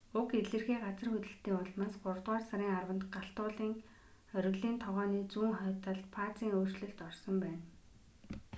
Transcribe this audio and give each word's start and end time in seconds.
уг 0.19 0.29
илэрхий 0.39 0.79
газар 0.85 1.07
хөдлөлтийн 1.11 1.59
улмаас 1.61 1.95
гуравдугаар 2.01 2.43
сарын 2.47 2.69
10-нд 2.79 3.03
галт 3.15 3.37
уулын 3.43 3.73
оргилын 4.37 4.81
тогооны 4.83 5.19
зүүн 5.33 5.51
хойд 5.59 5.77
талд 5.85 6.05
фазын 6.15 6.53
өөрчлөлт 6.57 6.97
болсон 7.03 7.35
байна 7.43 7.61